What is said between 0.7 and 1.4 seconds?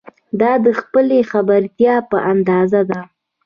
خپلې